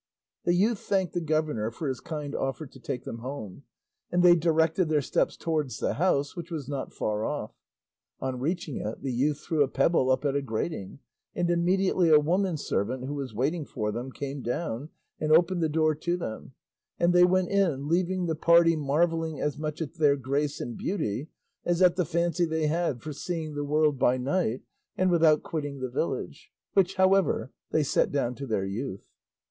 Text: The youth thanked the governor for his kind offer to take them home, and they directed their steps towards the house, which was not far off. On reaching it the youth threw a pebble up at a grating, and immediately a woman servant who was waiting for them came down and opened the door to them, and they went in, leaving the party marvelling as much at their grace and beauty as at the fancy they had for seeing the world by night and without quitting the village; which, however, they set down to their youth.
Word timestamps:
The 0.45 0.55
youth 0.55 0.79
thanked 0.79 1.13
the 1.13 1.21
governor 1.21 1.69
for 1.69 1.87
his 1.87 1.99
kind 1.99 2.33
offer 2.33 2.65
to 2.65 2.79
take 2.79 3.03
them 3.03 3.19
home, 3.19 3.65
and 4.11 4.23
they 4.23 4.35
directed 4.35 4.89
their 4.89 4.99
steps 5.03 5.37
towards 5.37 5.77
the 5.77 5.93
house, 5.93 6.35
which 6.35 6.49
was 6.49 6.67
not 6.67 6.91
far 6.91 7.23
off. 7.23 7.53
On 8.19 8.39
reaching 8.39 8.77
it 8.77 9.03
the 9.03 9.11
youth 9.11 9.41
threw 9.41 9.61
a 9.61 9.67
pebble 9.67 10.09
up 10.09 10.25
at 10.25 10.35
a 10.35 10.41
grating, 10.41 10.97
and 11.35 11.51
immediately 11.51 12.09
a 12.09 12.19
woman 12.19 12.57
servant 12.57 13.05
who 13.05 13.13
was 13.13 13.35
waiting 13.35 13.63
for 13.63 13.91
them 13.91 14.11
came 14.11 14.41
down 14.41 14.89
and 15.19 15.31
opened 15.31 15.61
the 15.61 15.69
door 15.69 15.93
to 15.93 16.17
them, 16.17 16.53
and 16.99 17.13
they 17.13 17.23
went 17.23 17.49
in, 17.49 17.87
leaving 17.87 18.25
the 18.25 18.33
party 18.33 18.75
marvelling 18.75 19.39
as 19.39 19.59
much 19.59 19.83
at 19.83 19.93
their 19.99 20.15
grace 20.15 20.59
and 20.59 20.79
beauty 20.79 21.29
as 21.63 21.79
at 21.79 21.95
the 21.95 22.05
fancy 22.05 22.45
they 22.45 22.65
had 22.65 23.03
for 23.03 23.13
seeing 23.13 23.53
the 23.53 23.63
world 23.63 23.99
by 23.99 24.17
night 24.17 24.63
and 24.97 25.11
without 25.11 25.43
quitting 25.43 25.79
the 25.79 25.91
village; 25.91 26.49
which, 26.73 26.95
however, 26.95 27.51
they 27.69 27.83
set 27.83 28.11
down 28.11 28.33
to 28.33 28.47
their 28.47 28.65
youth. 28.65 29.11